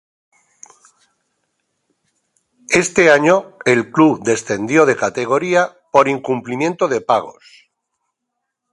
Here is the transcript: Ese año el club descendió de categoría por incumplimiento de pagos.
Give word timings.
Ese 2.83 3.11
año 3.11 3.55
el 3.65 3.91
club 3.91 4.23
descendió 4.23 4.87
de 4.87 4.95
categoría 4.95 5.77
por 5.91 6.07
incumplimiento 6.07 6.87
de 6.87 7.01
pagos. 7.01 7.69